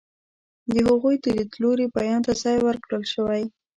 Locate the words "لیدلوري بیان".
1.37-2.21